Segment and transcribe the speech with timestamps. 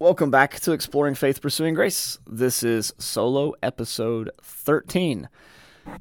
[0.00, 2.18] Welcome back to Exploring Faith Pursuing Grace.
[2.24, 5.28] This is solo episode 13,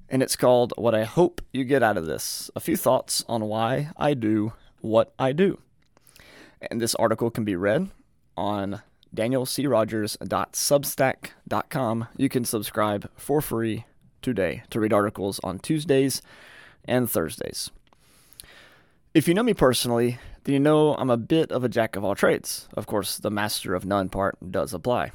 [0.08, 3.46] and it's called What I Hope You Get Out of This A Few Thoughts on
[3.46, 5.58] Why I Do What I Do.
[6.70, 7.90] And this article can be read
[8.38, 8.84] on
[9.16, 12.08] danielcrogers.substack.com.
[12.16, 13.86] You can subscribe for free
[14.22, 16.22] today to read articles on Tuesdays
[16.86, 17.72] and Thursdays.
[19.16, 22.06] If you know me personally, then you know I'm a bit of a jack of
[22.06, 22.70] all trades.
[22.74, 25.12] Of course, the master of none part does apply.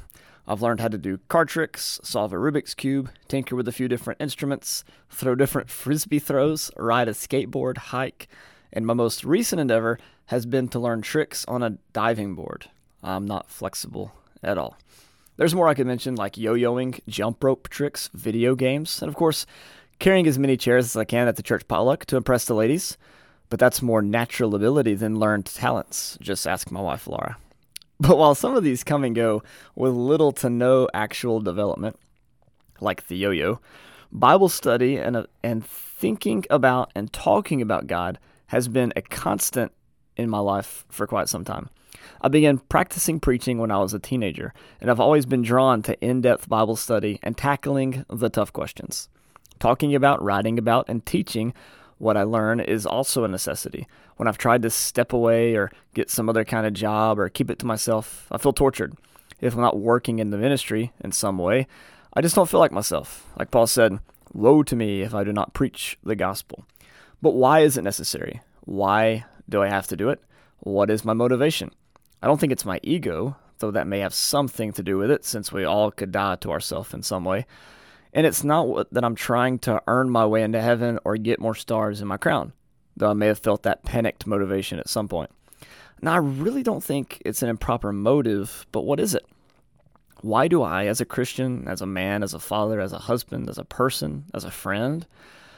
[0.47, 3.87] I've learned how to do card tricks, solve a Rubik's Cube, tinker with a few
[3.87, 8.27] different instruments, throw different frisbee throws, ride a skateboard, hike,
[8.71, 12.69] and my most recent endeavor has been to learn tricks on a diving board.
[13.01, 14.13] I'm not flexible
[14.43, 14.77] at all.
[15.37, 19.15] There's more I could mention, like yo yoing, jump rope tricks, video games, and of
[19.15, 19.47] course,
[19.97, 22.99] carrying as many chairs as I can at the church potluck to impress the ladies
[23.53, 26.17] but that's more natural ability than learned talents.
[26.19, 27.37] Just ask my wife, Laura.
[27.99, 29.43] But while some of these come and go
[29.75, 31.99] with little to no actual development,
[32.81, 33.59] like the yo yo,
[34.11, 39.71] Bible study and, uh, and thinking about and talking about God has been a constant
[40.17, 41.69] in my life for quite some time.
[42.21, 46.03] I began practicing preaching when I was a teenager, and I've always been drawn to
[46.03, 49.09] in depth Bible study and tackling the tough questions.
[49.59, 51.53] Talking about, writing about, and teaching
[51.97, 53.87] what I learn is also a necessity.
[54.17, 57.49] When I've tried to step away or get some other kind of job or keep
[57.49, 58.95] it to myself, I feel tortured.
[59.41, 61.67] If I'm not working in the ministry in some way,
[62.13, 63.27] I just don't feel like myself.
[63.37, 63.99] Like Paul said,
[64.33, 66.65] Woe to me if I do not preach the gospel.
[67.21, 68.41] But why is it necessary?
[68.61, 70.21] Why do I have to do it?
[70.59, 71.71] What is my motivation?
[72.21, 75.25] I don't think it's my ego, though that may have something to do with it
[75.25, 77.45] since we all could die to ourselves in some way.
[78.13, 81.55] And it's not that I'm trying to earn my way into heaven or get more
[81.55, 82.53] stars in my crown,
[82.95, 85.31] though I may have felt that panicked motivation at some point.
[86.01, 89.25] Now, I really don't think it's an improper motive, but what is it?
[90.21, 93.49] Why do I, as a Christian, as a man, as a father, as a husband,
[93.49, 95.07] as a person, as a friend,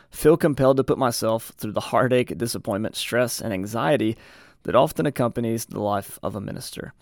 [0.10, 4.16] feel compelled to put myself through the heartache, disappointment, stress, and anxiety
[4.64, 6.94] that often accompanies the life of a minister?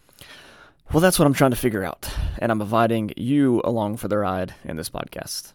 [0.91, 2.07] Well, that's what I'm trying to figure out,
[2.37, 5.53] and I'm inviting you along for the ride in this podcast.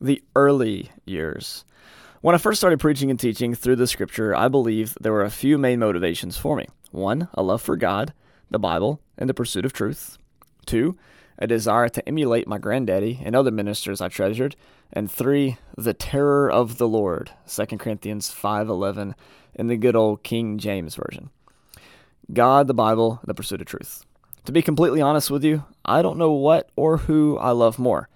[0.00, 1.64] The early years.
[2.20, 5.30] When I first started preaching and teaching through the scripture, I believe there were a
[5.30, 6.66] few main motivations for me.
[6.92, 8.12] One, a love for God,
[8.50, 10.16] the Bible, and the pursuit of truth.
[10.64, 10.96] Two,
[11.38, 14.54] a desire to emulate my granddaddy and other ministers I treasured.
[14.92, 19.14] And three, the terror of the Lord, 2 Corinthians 5.11
[19.54, 21.30] in the good old King James Version.
[22.32, 24.04] God, the Bible, the pursuit of truth.
[24.44, 28.08] To be completely honest with you, I don't know what or who I love more.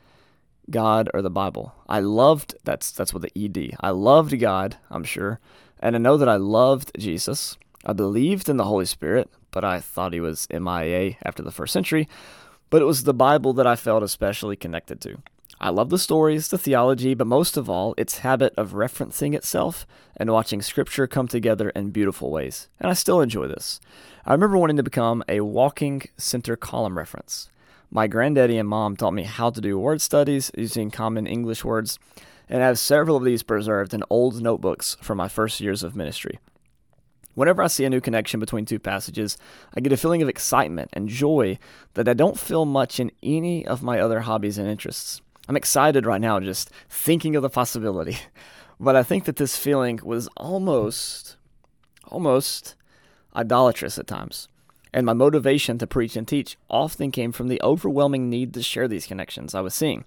[0.68, 1.72] God or the Bible.
[1.88, 3.76] I loved that's that's what the ED.
[3.80, 5.38] I loved God, I'm sure,
[5.78, 7.56] and I know that I loved Jesus.
[7.84, 11.72] I believed in the Holy Spirit, but I thought he was MIA after the first
[11.72, 12.08] century.
[12.68, 15.22] But it was the Bible that I felt especially connected to.
[15.58, 19.86] I love the stories, the theology, but most of all, its habit of referencing itself
[20.16, 22.68] and watching scripture come together in beautiful ways.
[22.78, 23.80] And I still enjoy this.
[24.26, 27.48] I remember wanting to become a walking center column reference.
[27.90, 31.98] My granddaddy and mom taught me how to do word studies using common English words,
[32.48, 35.96] and I have several of these preserved in old notebooks from my first years of
[35.96, 36.38] ministry.
[37.34, 39.38] Whenever I see a new connection between two passages,
[39.74, 41.58] I get a feeling of excitement and joy
[41.94, 45.22] that I don't feel much in any of my other hobbies and interests.
[45.48, 48.18] I'm excited right now just thinking of the possibility.
[48.78, 51.36] But I think that this feeling was almost,
[52.04, 52.74] almost
[53.34, 54.48] idolatrous at times.
[54.92, 58.86] And my motivation to preach and teach often came from the overwhelming need to share
[58.86, 60.04] these connections I was seeing.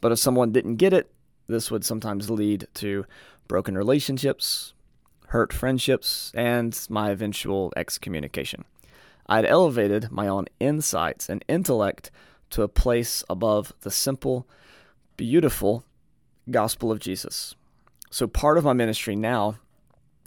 [0.00, 1.10] But if someone didn't get it,
[1.46, 3.06] this would sometimes lead to
[3.48, 4.72] broken relationships,
[5.28, 8.64] hurt friendships, and my eventual excommunication.
[9.26, 12.10] I'd elevated my own insights and intellect
[12.50, 14.46] to a place above the simple
[15.20, 15.84] beautiful
[16.50, 17.54] gospel of Jesus.
[18.10, 19.56] So part of my ministry now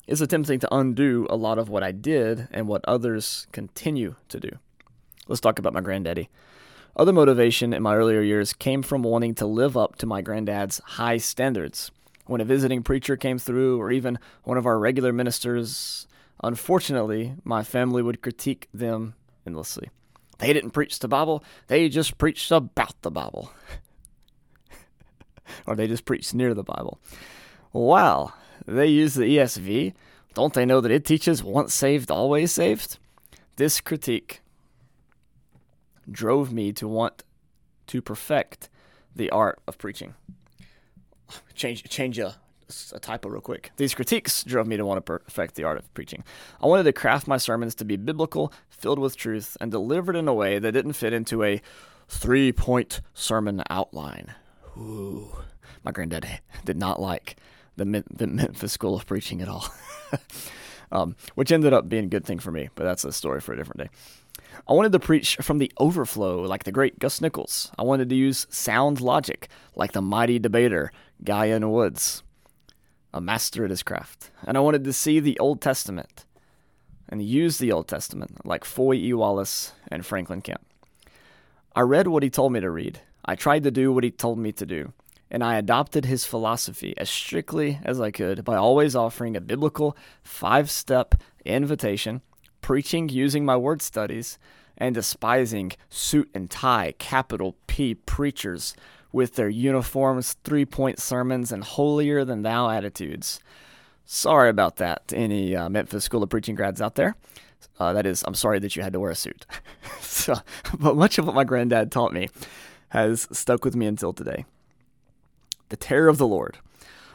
[0.05, 4.39] is attempting to undo a lot of what I did and what others continue to
[4.39, 4.51] do.
[5.27, 6.29] Let's talk about my granddaddy.
[6.95, 10.79] Other motivation in my earlier years came from wanting to live up to my granddad's
[10.85, 11.89] high standards.
[12.27, 16.07] When a visiting preacher came through, or even one of our regular ministers,
[16.43, 19.89] unfortunately, my family would critique them endlessly.
[20.37, 23.51] They didn't preach the Bible, they just preached about the Bible.
[25.67, 26.99] or they just preach near the Bible.
[27.71, 28.33] Wow,
[28.65, 29.93] they use the ESV.
[30.33, 32.97] Don't they know that it teaches once saved, always saved?
[33.55, 34.41] This critique
[36.09, 37.23] drove me to want
[37.87, 38.69] to perfect
[39.15, 40.15] the art of preaching.
[41.53, 42.35] Change, change a
[42.93, 43.71] a typo real quick.
[43.77, 46.23] These critiques drove me to want to perfect the art of preaching.
[46.61, 50.27] I wanted to craft my sermons to be biblical, filled with truth, and delivered in
[50.27, 51.61] a way that didn't fit into a
[52.07, 54.33] three point sermon outline.
[54.77, 55.29] Ooh,
[55.83, 56.27] my granddad
[56.65, 57.37] did not like
[57.75, 59.67] the, the Memphis School of Preaching at all,
[60.91, 63.53] um, which ended up being a good thing for me, but that's a story for
[63.53, 63.89] a different day.
[64.67, 67.71] I wanted to preach from the overflow like the great Gus Nichols.
[67.77, 70.91] I wanted to use sound logic like the mighty debater
[71.23, 71.71] Guy N.
[71.71, 72.23] Woods,
[73.13, 74.31] a master at his craft.
[74.45, 76.25] And I wanted to see the Old Testament
[77.09, 79.13] and use the Old Testament like Foy E.
[79.13, 80.65] Wallace and Franklin Camp.
[81.75, 83.01] I read what he told me to read.
[83.25, 84.93] I tried to do what he told me to do.
[85.31, 89.97] And I adopted his philosophy as strictly as I could by always offering a biblical
[90.21, 92.21] five step invitation
[92.63, 94.39] preaching using my word studies,
[94.75, 98.75] and despising suit and tie, capital P preachers
[99.11, 103.39] with their uniforms, three point sermons, and holier than thou attitudes.
[104.05, 107.15] Sorry about that to any uh, Memphis School of Preaching grads out there.
[107.79, 109.45] Uh, that is, I'm sorry that you had to wear a suit.
[110.01, 110.35] so,
[110.79, 112.29] but much of what my granddad taught me
[112.93, 114.45] has stuck with me until today.
[115.69, 116.59] The terror of the Lord.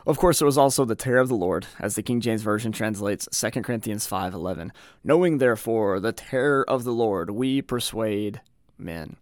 [0.09, 2.73] Of course, there was also the terror of the Lord, as the King James Version
[2.73, 4.73] translates 2 Corinthians 5:11.
[5.05, 8.41] Knowing therefore the terror of the Lord, we persuade
[8.77, 9.15] men.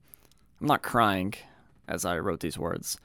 [0.58, 1.34] I'm not crying
[1.86, 2.98] as I wrote these words,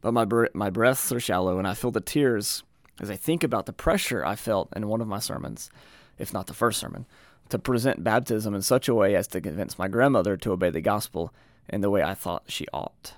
[0.00, 2.64] but my my breaths are shallow, and I feel the tears
[3.00, 5.70] as I think about the pressure I felt in one of my sermons,
[6.18, 7.06] if not the first sermon,
[7.50, 10.80] to present baptism in such a way as to convince my grandmother to obey the
[10.80, 11.32] gospel
[11.70, 13.14] in the way I thought she ought.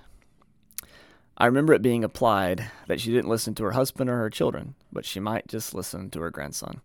[1.37, 4.75] I remember it being applied that she didn't listen to her husband or her children,
[4.91, 6.81] but she might just listen to her grandson.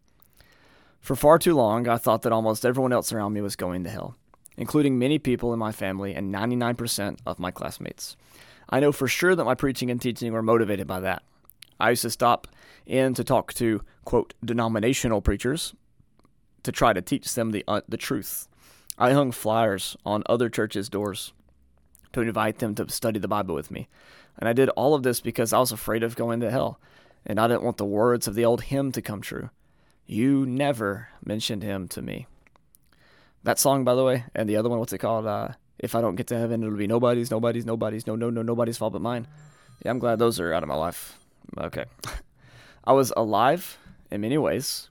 [1.00, 3.90] For far too long, I thought that almost everyone else around me was going to
[3.90, 4.16] hell,
[4.56, 8.16] including many people in my family and 99% of my classmates.
[8.70, 11.22] I know for sure that my preaching and teaching were motivated by that.
[11.78, 12.48] I used to stop
[12.86, 15.74] in to talk to, quote, denominational preachers
[16.62, 18.48] to try to teach them the, uh, the truth.
[18.98, 21.32] I hung flyers on other churches' doors
[22.22, 23.88] to invite them to study the Bible with me.
[24.38, 26.80] And I did all of this because I was afraid of going to hell.
[27.26, 29.50] And I didn't want the words of the old hymn to come true.
[30.06, 32.26] You never mentioned him to me.
[33.44, 35.26] That song, by the way, and the other one, what's it called?
[35.26, 35.48] Uh,
[35.78, 38.78] if I don't get to heaven, it'll be nobody's, nobody's, nobody's, no, no, no, nobody's
[38.78, 39.26] fault but mine.
[39.84, 41.18] Yeah, I'm glad those are out of my life.
[41.56, 41.84] Okay.
[42.84, 43.78] I was alive
[44.10, 44.88] in many ways,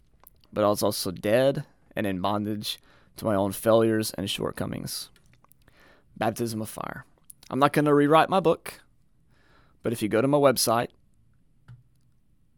[0.54, 1.66] but I was also dead
[1.96, 2.80] and in bondage
[3.18, 5.10] to my own failures and shortcomings.
[6.16, 7.06] Baptism of Fire.
[7.50, 8.82] I'm not going to rewrite my book.
[9.84, 10.88] But if you go to my website,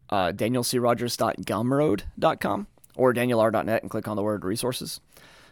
[0.09, 5.01] uh, danielcrogers.gumroad.com or danielr.net and click on the word resources,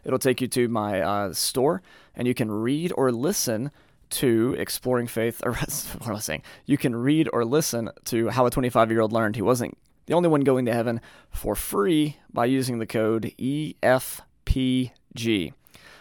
[0.03, 1.83] it'll take you to my uh, store
[2.15, 3.69] and you can read or listen
[4.09, 5.41] to Exploring Faith.
[5.45, 6.41] Or what am I saying?
[6.65, 10.13] You can read or listen to How a 25 Year Old Learned He Wasn't the
[10.13, 10.99] Only One Going to Heaven
[11.29, 15.53] for free by using the code EFPG.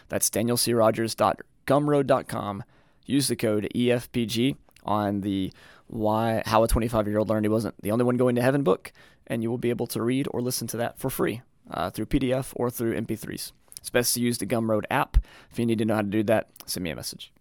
[0.09, 2.65] That's danielcrogers.gumroad.com.
[3.07, 5.53] Use the code EFPG on the
[5.87, 8.63] why how a 25 year old learned he wasn't the only one going to heaven
[8.63, 8.93] book,
[9.27, 12.07] and you will be able to read or listen to that for free uh, through
[12.07, 13.53] PDF or through MP3s.
[13.79, 15.17] It's best to use the Gumroad app.
[15.51, 17.33] If you need to know how to do that, send me a message.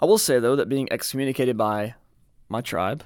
[0.00, 1.94] I will say though that being excommunicated by
[2.48, 3.04] my tribe,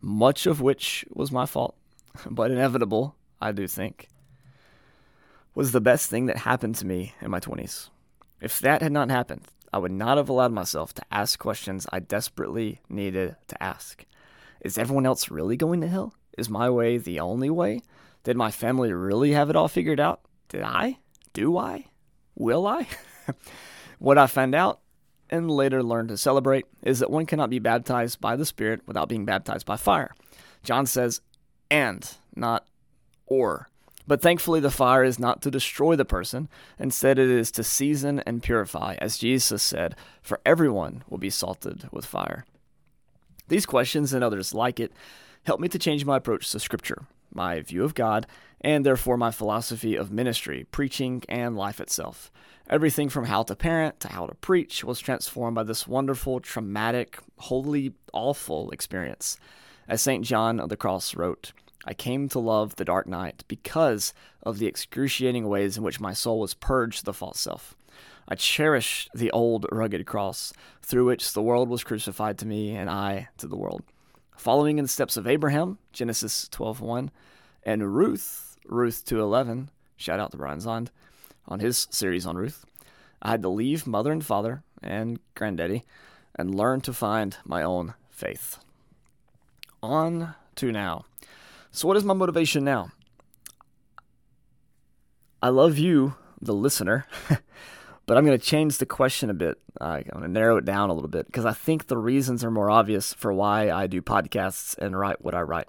[0.00, 1.76] much of which was my fault,
[2.30, 4.08] but inevitable, I do think,
[5.54, 7.90] was the best thing that happened to me in my 20s.
[8.40, 9.42] If that had not happened,
[9.72, 14.04] I would not have allowed myself to ask questions I desperately needed to ask.
[14.60, 16.14] Is everyone else really going to hell?
[16.36, 17.82] Is my way the only way?
[18.24, 20.20] Did my family really have it all figured out?
[20.48, 20.98] Did I?
[21.32, 21.86] Do I?
[22.34, 22.86] Will I?
[23.98, 24.80] what I found out
[25.30, 29.08] and later learned to celebrate is that one cannot be baptized by the Spirit without
[29.08, 30.14] being baptized by fire.
[30.62, 31.22] John says,
[31.70, 32.66] and, not
[33.26, 33.68] or.
[34.06, 36.48] But thankfully, the fire is not to destroy the person.
[36.78, 41.88] Instead, it is to season and purify, as Jesus said, for everyone will be salted
[41.92, 42.44] with fire.
[43.48, 44.92] These questions and others like it
[45.44, 48.26] help me to change my approach to Scripture, my view of God,
[48.60, 52.30] and therefore my philosophy of ministry, preaching, and life itself.
[52.70, 57.18] Everything from how to parent to how to preach was transformed by this wonderful, traumatic,
[57.38, 59.36] wholly awful experience.
[59.88, 60.24] As St.
[60.24, 61.52] John of the Cross wrote,
[61.84, 66.12] I came to love the dark night because of the excruciating ways in which my
[66.12, 67.74] soul was purged of the false self.
[68.28, 72.88] I cherished the old rugged cross through which the world was crucified to me and
[72.88, 73.82] I to the world.
[74.36, 77.10] Following in the steps of Abraham, Genesis 12:1,
[77.64, 80.88] and Ruth, Ruth 2:11, shout out to Brian Zahnd
[81.46, 82.64] on his series on Ruth.
[83.20, 85.84] I had to leave mother and father and granddaddy
[86.34, 88.58] and learn to find my own faith.
[89.82, 91.04] On to now.
[91.74, 92.90] So, what is my motivation now?
[95.40, 97.06] I love you, the listener,
[98.06, 99.58] but I'm going to change the question a bit.
[99.80, 102.50] I'm going to narrow it down a little bit because I think the reasons are
[102.50, 105.66] more obvious for why I do podcasts and write what I write.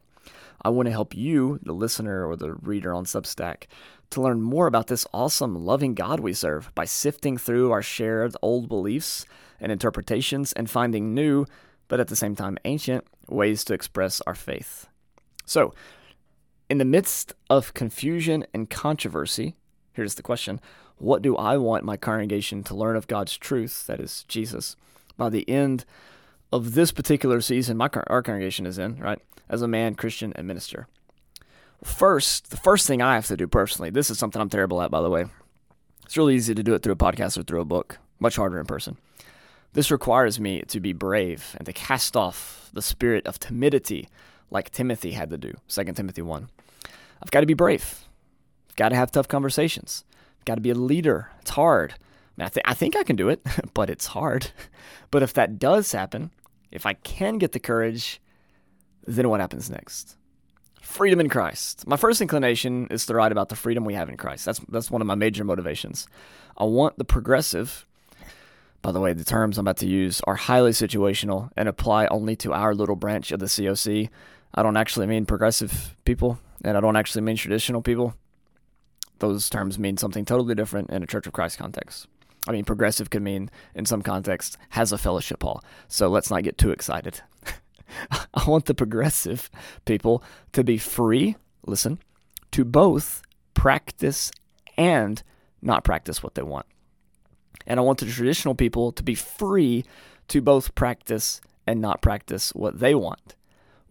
[0.62, 3.63] I want to help you, the listener or the reader on Substack,
[4.10, 8.36] to learn more about this awesome, loving God we serve by sifting through our shared
[8.41, 9.25] old beliefs
[9.62, 11.45] and interpretations and finding new,
[11.88, 14.88] but at the same time ancient, ways to express our faith.
[15.45, 15.73] So,
[16.69, 19.55] in the midst of confusion and controversy,
[19.93, 20.59] here's the question
[20.97, 24.75] What do I want my congregation to learn of God's truth, that is, Jesus,
[25.17, 25.85] by the end
[26.51, 29.19] of this particular season my, our congregation is in, right?
[29.50, 30.88] As a man, Christian, and minister.
[31.83, 34.91] First, the first thing I have to do personally, this is something I'm terrible at,
[34.91, 35.25] by the way.
[36.05, 38.59] It's really easy to do it through a podcast or through a book, much harder
[38.59, 38.97] in person.
[39.73, 44.07] This requires me to be brave and to cast off the spirit of timidity
[44.53, 46.50] like Timothy had to do, 2 Timothy 1.
[47.22, 48.05] I've got to be brave.
[48.69, 50.05] I've got to have tough conversations.
[50.39, 51.31] I've got to be a leader.
[51.41, 51.93] It's hard.
[51.93, 51.95] I,
[52.38, 54.51] mean, I, th- I think I can do it, but it's hard.
[55.12, 56.31] But if that does happen,
[56.72, 58.19] if I can get the courage,
[59.05, 60.17] then what happens next?
[60.81, 61.86] Freedom in Christ.
[61.86, 64.43] My first inclination is to write about the freedom we have in Christ.
[64.43, 66.07] That's that's one of my major motivations.
[66.57, 67.86] I want the progressive
[68.83, 72.36] by the way, the terms I'm about to use are highly situational and apply only
[72.36, 74.10] to our little branch of the COC.
[74.53, 78.15] I don't actually mean progressive people, and I don't actually mean traditional people.
[79.19, 82.07] Those terms mean something totally different in a Church of Christ context.
[82.48, 85.63] I mean, progressive could mean, in some contexts, has a fellowship hall.
[85.88, 87.22] So let's not get too excited.
[88.33, 89.50] I want the progressive
[89.86, 92.00] people to be free, listen,
[92.51, 93.22] to both
[93.53, 94.31] practice
[94.77, 95.24] and
[95.62, 96.65] not practice what they want.
[97.65, 99.86] And I want the traditional people to be free
[100.27, 103.36] to both practice and not practice what they want.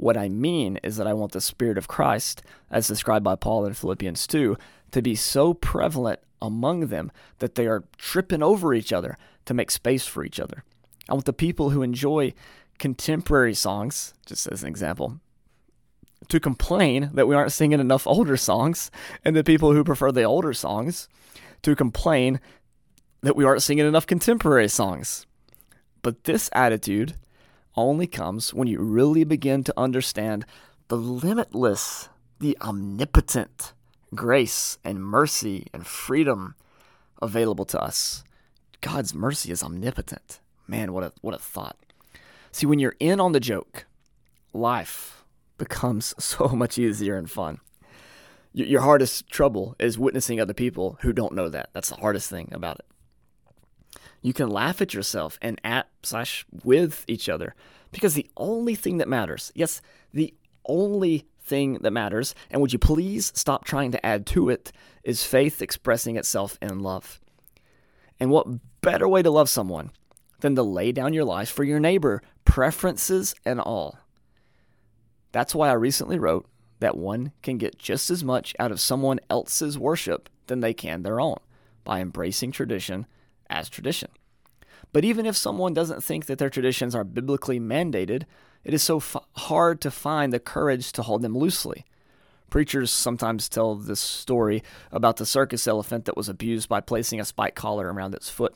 [0.03, 2.43] What I mean is that I want the Spirit of Christ,
[2.73, 4.59] as described by Paul in Philippians 2,
[4.91, 9.71] to be so prevalent among them that they are tripping over each other to make
[9.71, 10.65] space for each other.
[11.09, 12.35] I want the people who enjoy
[12.81, 15.21] contemporary songs, just as an example,
[16.27, 18.91] to complain that we aren't singing enough older songs,
[19.25, 21.09] and the people who prefer the older songs
[21.63, 22.41] to complain
[23.21, 25.27] that we aren't singing enough contemporary songs.
[26.03, 27.15] But this attitude
[27.77, 30.45] only comes when you really begin to understand
[30.89, 33.73] the limitless, the omnipotent
[34.15, 36.55] grace and mercy and freedom
[37.21, 38.25] available to us.
[38.81, 40.41] God's mercy is omnipotent.
[40.67, 41.77] Man, what a what a thought.
[42.51, 43.87] See, when you're in on the joke,
[44.53, 45.25] life
[45.57, 47.61] becomes so much easier and fun.
[48.55, 51.71] Your hardest trouble is witnessing other people who don't know that.
[51.73, 52.85] That's the hardest thing about it.
[54.23, 57.55] You can laugh at yourself and at slash with each other
[57.91, 59.83] because the only thing that matters, yes,
[60.15, 60.33] the
[60.65, 65.25] only thing that matters, and would you please stop trying to add to it, is
[65.25, 67.21] faith expressing itself in love.
[68.21, 68.47] And what
[68.81, 69.91] better way to love someone
[70.41, 73.99] than to lay down your life for your neighbor, preferences and all?
[75.33, 76.47] That's why I recently wrote
[76.79, 81.03] that one can get just as much out of someone else's worship than they can
[81.03, 81.39] their own
[81.85, 83.07] by embracing tradition
[83.53, 84.11] as tradition.
[84.93, 88.25] But even if someone doesn't think that their traditions are biblically mandated,
[88.65, 91.85] it is so f- hard to find the courage to hold them loosely.
[92.51, 97.25] Preachers sometimes tell this story about the circus elephant that was abused by placing a
[97.25, 98.55] spike collar around its foot.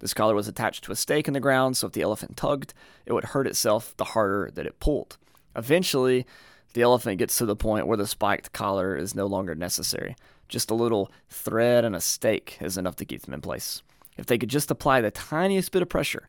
[0.00, 2.74] This collar was attached to a stake in the ground, so if the elephant tugged,
[3.06, 5.16] it would hurt itself the harder that it pulled.
[5.56, 6.26] Eventually,
[6.74, 10.16] the elephant gets to the point where the spiked collar is no longer necessary.
[10.48, 13.82] Just a little thread and a stake is enough to keep them in place.
[14.20, 16.28] If they could just apply the tiniest bit of pressure,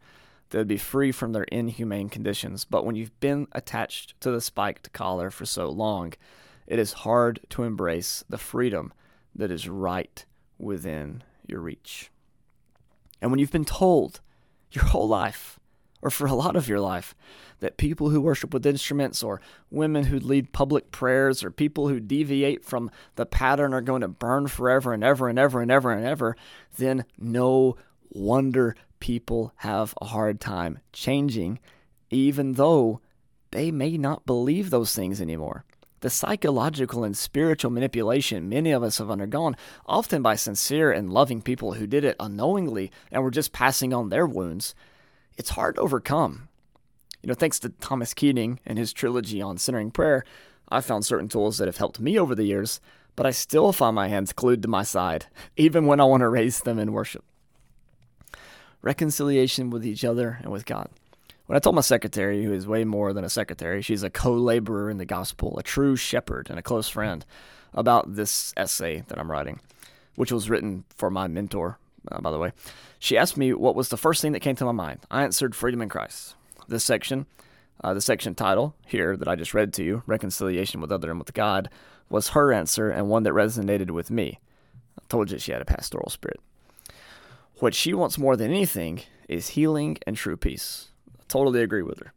[0.50, 2.64] they would be free from their inhumane conditions.
[2.64, 6.14] But when you've been attached to the spiked collar for so long,
[6.68, 8.94] it is hard to embrace the freedom
[9.36, 10.26] that is right
[10.58, 12.10] within your reach.
[13.22, 14.22] And when you've been told
[14.72, 15.60] your whole life,
[16.02, 17.16] or for a lot of your life,
[17.60, 22.00] that people who worship with instruments, or women who lead public prayers, or people who
[22.00, 25.92] deviate from the pattern are going to burn forever and ever and ever and ever
[25.92, 26.36] and ever,
[26.78, 27.76] then no
[28.10, 31.60] wonder people have a hard time changing,
[32.10, 33.02] even though
[33.52, 35.66] they may not believe those things anymore.
[36.02, 39.56] The psychological and spiritual manipulation many of us have undergone,
[39.86, 44.10] often by sincere and loving people who did it unknowingly and were just passing on
[44.10, 44.74] their wounds,
[45.38, 46.50] it's hard to overcome.
[47.22, 50.24] You know, thanks to Thomas Keating and his trilogy on centering prayer,
[50.70, 52.80] I've found certain tools that have helped me over the years,
[53.16, 56.30] but I still find my hands glued to my side, even when I want to
[56.30, 57.24] raise them in worship.
[58.82, 60.90] Reconciliation with each other and with God.
[61.46, 64.34] When I told my secretary, who is way more than a secretary, she's a co
[64.34, 67.26] laborer in the gospel, a true shepherd, and a close friend,
[67.74, 69.60] about this essay that I'm writing,
[70.16, 71.78] which was written for my mentor,
[72.10, 72.52] uh, by the way,
[73.00, 75.00] she asked me what was the first thing that came to my mind.
[75.10, 76.36] I answered freedom in Christ.
[76.68, 77.26] This section,
[77.84, 81.20] uh, the section title here that I just read to you, Reconciliation with Other and
[81.20, 81.70] with God,
[82.10, 84.40] was her answer and one that resonated with me.
[85.00, 86.40] I told you she had a pastoral spirit.
[87.60, 90.90] What she wants more than anything is healing and true peace.
[91.20, 92.14] I totally agree with her.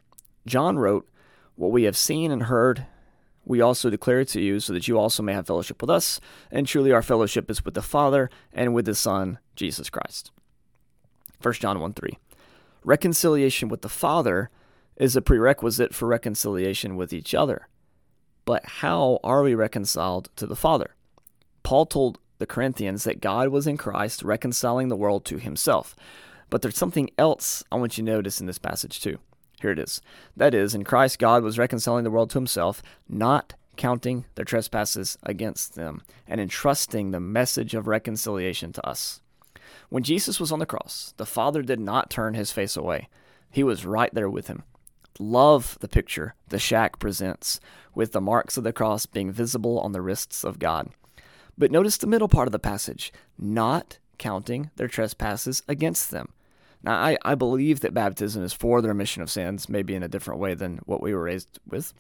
[0.47, 1.09] John wrote,
[1.57, 2.87] What we have seen and heard,
[3.45, 6.21] we also declare it to you, so that you also may have fellowship with us.
[6.51, 10.31] And truly, our fellowship is with the Father and with the Son, Jesus Christ.
[11.43, 12.19] 1 John 1 3.
[12.85, 14.51] Reconciliation with the Father
[14.97, 17.69] is a prerequisite for reconciliation with each other.
[18.45, 20.95] But how are we reconciled to the Father?
[21.63, 25.97] Paul told the Corinthians that God was in Christ reconciling the world to himself.
[26.51, 29.19] But there's something else I want you to notice in this passage too.
[29.65, 30.03] Here it is.
[30.37, 35.17] That is, in Christ, God was reconciling the world to himself, not counting their trespasses
[35.23, 39.23] against them, and entrusting the message of reconciliation to us.
[39.89, 43.09] When Jesus was on the cross, the Father did not turn his face away.
[43.51, 44.65] He was right there with him.
[45.19, 47.59] Love the picture the shack presents,
[47.95, 50.91] with the marks of the cross being visible on the wrists of God.
[51.57, 56.34] But notice the middle part of the passage not counting their trespasses against them.
[56.85, 60.09] Now, I, I believe that baptism is for the remission of sins, maybe in a
[60.09, 61.95] different way than what we were raised with.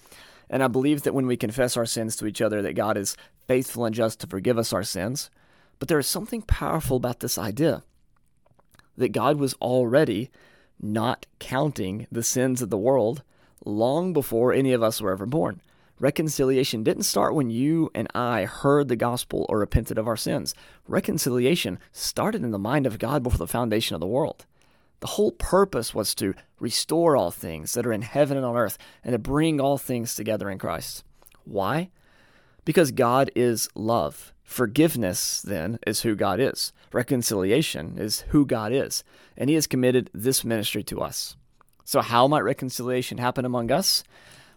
[0.51, 3.17] And I believe that when we confess our sins to each other, that God is
[3.49, 5.31] faithful and just to forgive us our sins.
[5.79, 7.83] But there is something powerful about this idea
[8.97, 10.31] that God was already
[10.79, 13.23] not counting the sins of the world
[13.65, 15.63] long before any of us were ever born.
[15.99, 20.55] Reconciliation didn't start when you and I heard the gospel or repented of our sins.
[20.87, 24.45] Reconciliation started in the mind of God before the foundation of the world.
[25.05, 28.79] The whole purpose was to restore all things that are in heaven and on earth
[29.05, 31.05] and to bring all things together in Christ.
[31.45, 31.91] Why?
[32.65, 34.33] Because God is love.
[34.45, 36.73] Forgiveness, then, is who God is.
[36.91, 39.05] Reconciliation is who God is.
[39.37, 41.37] And He has committed this ministry to us.
[41.85, 44.05] So, how might reconciliation happen among us?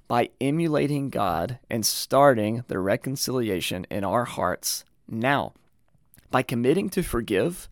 [0.07, 5.51] By emulating God and starting the reconciliation in our hearts now.
[6.31, 7.67] By committing to forgive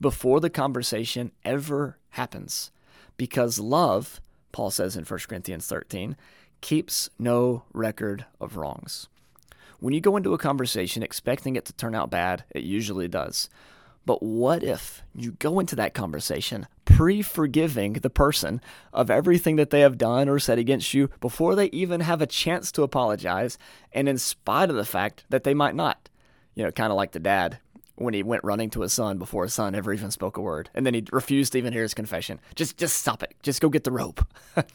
[0.00, 2.70] before the conversation ever happens.
[3.16, 4.20] Because love,
[4.52, 6.16] Paul says in 1 Corinthians 13,
[6.60, 9.08] keeps no record of wrongs.
[9.80, 13.48] When you go into a conversation expecting it to turn out bad, it usually does.
[14.04, 18.60] But what if you go into that conversation pre forgiving the person
[18.92, 22.26] of everything that they have done or said against you before they even have a
[22.26, 23.58] chance to apologize,
[23.92, 26.08] and in spite of the fact that they might not?
[26.54, 27.58] You know, kind of like the dad
[28.00, 30.70] when he went running to his son before his son ever even spoke a word,
[30.74, 32.40] and then he refused to even hear his confession.
[32.54, 33.34] Just, just stop it.
[33.42, 34.26] Just go get the rope.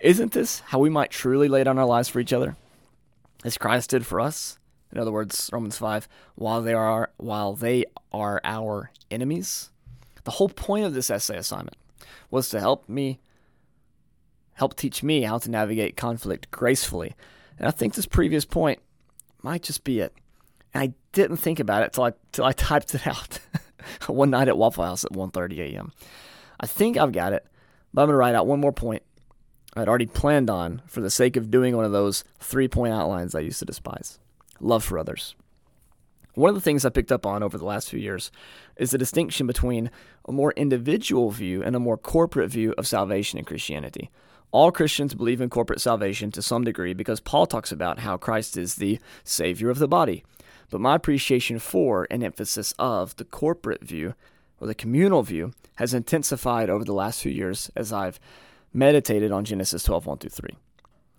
[0.00, 2.56] Isn't this how we might truly lay down our lives for each other?
[3.44, 4.58] as Christ did for us.
[4.92, 9.70] In other words, Romans 5, while they are while they are our enemies.
[10.24, 11.76] The whole point of this essay assignment
[12.30, 13.18] was to help me
[14.54, 17.14] help teach me how to navigate conflict gracefully.
[17.58, 18.80] And I think this previous point
[19.42, 20.12] might just be it.
[20.74, 23.38] And I didn't think about it till I till I typed it out
[24.06, 25.92] one night at Waffle House at 1:30 a.m.
[26.60, 27.46] I think I've got it,
[27.92, 29.02] but I'm to write out one more point
[29.74, 33.34] I'd already planned on for the sake of doing one of those three point outlines
[33.34, 34.18] I used to despise
[34.60, 35.34] love for others.
[36.34, 38.30] One of the things I picked up on over the last few years
[38.76, 39.90] is the distinction between
[40.26, 44.10] a more individual view and a more corporate view of salvation in Christianity.
[44.50, 48.56] All Christians believe in corporate salvation to some degree because Paul talks about how Christ
[48.56, 50.24] is the Savior of the body.
[50.72, 54.14] But my appreciation for and emphasis of the corporate view
[54.58, 58.18] or the communal view has intensified over the last few years as I've
[58.72, 60.50] meditated on Genesis 12 1 through 3.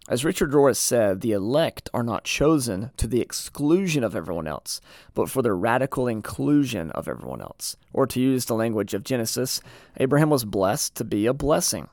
[0.09, 4.81] As Richard Rohr said, the elect are not chosen to the exclusion of everyone else,
[5.13, 7.77] but for the radical inclusion of everyone else.
[7.93, 9.61] Or to use the language of Genesis,
[9.97, 11.89] Abraham was blessed to be a blessing.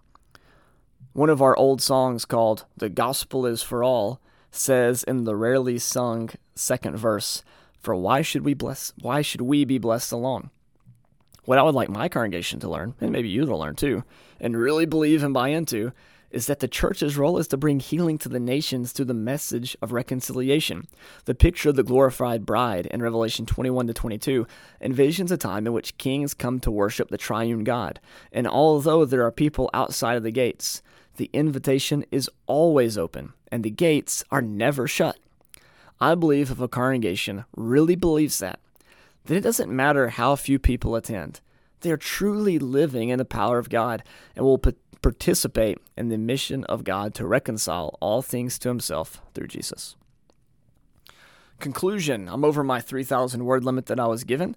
[1.12, 4.18] One of our old songs called The Gospel is for All
[4.50, 7.42] says in the rarely sung second verse,
[7.80, 10.50] For why should we bless why should we be blessed alone?
[11.44, 14.04] What I would like my congregation to learn, and maybe you to learn too,
[14.38, 15.92] and really believe and buy into,
[16.30, 19.76] is that the church's role is to bring healing to the nations through the message
[19.82, 20.86] of reconciliation.
[21.24, 24.46] The picture of the glorified bride in Revelation 21 to 22
[24.80, 28.00] envisions a time in which kings come to worship the triune God.
[28.32, 30.82] And although there are people outside of the gates,
[31.16, 35.18] the invitation is always open and the gates are never shut.
[36.00, 38.60] I believe if a congregation really believes that,
[39.24, 41.40] then it doesn't matter how few people attend.
[41.80, 44.02] They are truly living in the power of God
[44.34, 49.48] and will participate in the mission of God to reconcile all things to himself through
[49.48, 49.96] Jesus.
[51.58, 54.56] Conclusion I'm over my 3,000 word limit that I was given,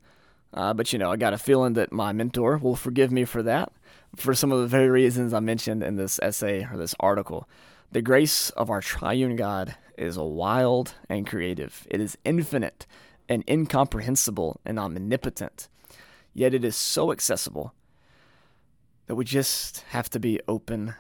[0.54, 3.44] uh, but you know, I got a feeling that my mentor will forgive me for
[3.44, 3.72] that,
[4.16, 7.48] for some of the very reasons I mentioned in this essay or this article.
[7.94, 12.88] The grace of our triune God is wild and creative, it is infinite
[13.30, 15.68] and incomprehensible and omnipotent,
[16.34, 17.76] yet it is so accessible
[19.06, 20.96] that we just have to be open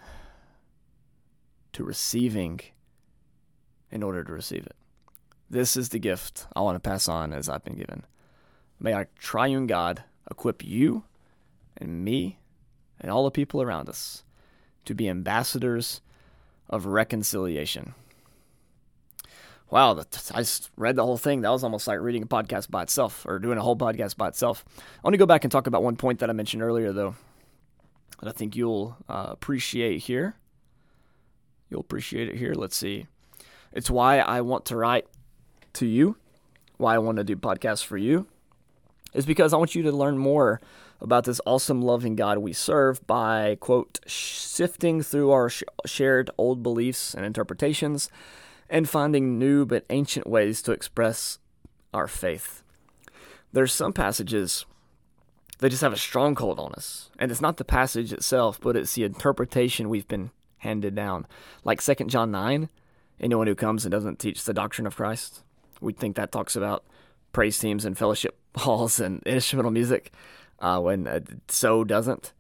[1.71, 2.60] to receiving
[3.89, 4.75] in order to receive it.
[5.49, 8.03] This is the gift I want to pass on as I've been given.
[8.79, 11.06] May our triune God equip you
[11.75, 12.38] and me
[12.99, 14.23] and all the people around us
[14.86, 15.99] to be ambassadors
[16.69, 17.93] of reconciliation.
[19.69, 20.45] Wow, I
[20.78, 21.41] read the whole thing.
[21.41, 24.28] That was almost like reading a podcast by itself or doing a whole podcast by
[24.28, 24.63] itself.
[24.78, 27.15] I want to go back and talk about one point that I mentioned earlier, though,
[28.19, 30.36] that I think you'll uh, appreciate here.
[31.71, 32.54] You'll appreciate it here.
[32.54, 33.08] Let's see.
[33.71, 35.08] It's why I want to write
[35.73, 36.17] to you,
[36.78, 38.28] why I want to do podcasts for you,
[39.15, 40.62] is because I want you to learn more
[41.04, 46.63] about this awesome, loving God we serve by, quote, sifting through our sh- shared old
[46.63, 48.10] beliefs and interpretations
[48.70, 51.39] and finding new but ancient ways to express
[51.94, 52.63] our faith.
[53.52, 54.66] There's some passages
[55.60, 58.96] that just have a stronghold on us, and it's not the passage itself, but it's
[58.96, 61.28] the interpretation we've been handed down.
[61.63, 62.70] Like 2 John 9,
[63.20, 65.44] anyone who comes and doesn't teach the doctrine of Christ,
[65.82, 66.84] we think that talks about
[67.34, 70.13] praise teams and fellowship halls and instrumental music,
[70.63, 72.34] uh, when uh, so doesn't.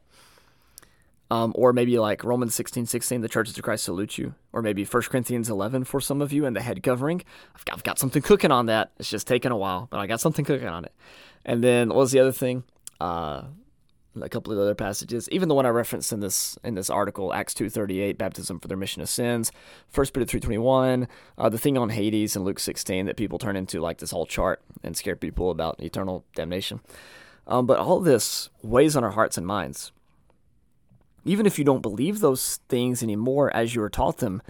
[1.29, 4.35] Um, or maybe like Romans 16, 16, the churches of Christ salute you.
[4.51, 7.23] Or maybe 1 Corinthians 11 for some of you and the head covering.
[7.55, 8.91] I've got, I've got something cooking on that.
[8.97, 10.93] It's just taken a while, but I got something cooking on it.
[11.43, 12.63] And then what was the other thing?
[13.01, 13.43] Uh,
[14.21, 17.33] a couple of other passages, even the one I referenced in this in this article,
[17.33, 19.51] Acts two thirty eight, baptism for the remission of sins,
[19.89, 23.39] First Peter three twenty one, uh, the thing on Hades in Luke sixteen that people
[23.39, 26.79] turn into like this whole chart and scare people about eternal damnation.
[27.45, 29.91] Um, but all this weighs on our hearts and minds.
[31.25, 34.41] Even if you don't believe those things anymore as you were taught them,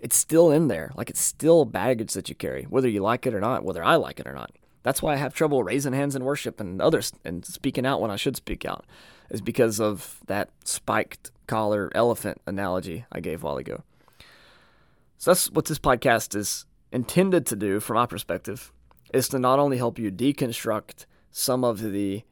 [0.00, 0.90] it's still in there.
[0.96, 3.96] Like it's still baggage that you carry, whether you like it or not, whether I
[3.96, 4.52] like it or not.
[4.82, 8.10] That's why I have trouble raising hands in worship and others and speaking out when
[8.10, 8.84] I should speak out,
[9.30, 13.82] is because of that spiked collar elephant analogy I gave a while ago.
[15.18, 18.72] So that's what this podcast is intended to do, from my perspective,
[19.14, 22.24] is to not only help you deconstruct some of the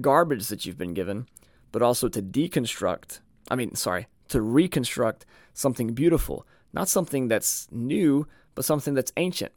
[0.00, 1.26] garbage that you've been given,
[1.72, 8.26] but also to deconstruct, I mean, sorry, to reconstruct something beautiful, not something that's new,
[8.54, 9.52] but something that's ancient.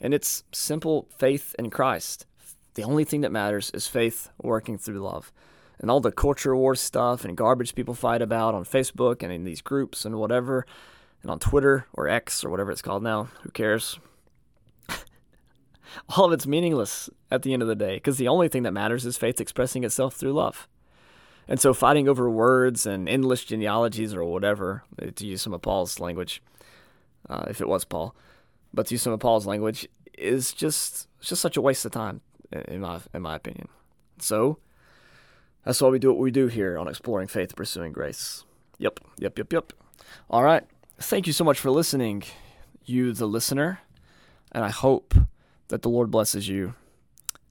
[0.00, 2.26] And it's simple faith in Christ.
[2.74, 5.32] The only thing that matters is faith working through love.
[5.78, 9.44] And all the culture war stuff and garbage people fight about on Facebook and in
[9.44, 10.66] these groups and whatever,
[11.22, 13.98] and on Twitter or X or whatever it's called now, who cares?
[16.16, 18.72] all of it's meaningless at the end of the day because the only thing that
[18.72, 20.68] matters is faith expressing itself through love.
[21.48, 24.82] And so fighting over words and endless genealogies or whatever,
[25.14, 26.42] to use some of Paul's language,
[27.28, 28.16] uh, if it was Paul,
[28.74, 32.20] but to use some of Paul's language, is just just such a waste of time,
[32.50, 33.68] in my in my opinion.
[34.18, 34.58] So
[35.64, 38.44] that's why we do what we do here on exploring faith, pursuing grace.
[38.78, 39.72] Yep, yep, yep, yep.
[40.30, 40.64] All right.
[40.98, 42.22] Thank you so much for listening,
[42.84, 43.80] you the listener,
[44.52, 45.14] and I hope
[45.68, 46.74] that the Lord blesses you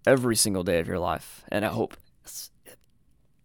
[0.06, 1.98] every single day of your life, and I hope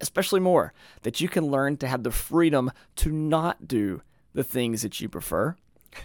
[0.00, 4.02] especially more, that you can learn to have the freedom to not do
[4.32, 5.56] the things that you prefer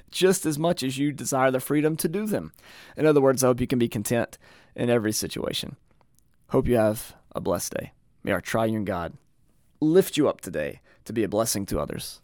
[0.09, 2.51] just as much as you desire the freedom to do them.
[2.97, 4.37] In other words, I hope you can be content
[4.75, 5.75] in every situation.
[6.49, 7.91] Hope you have a blessed day.
[8.23, 9.13] May our triune God
[9.79, 12.21] lift you up today to be a blessing to others.